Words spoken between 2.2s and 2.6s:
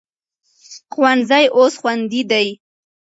دي.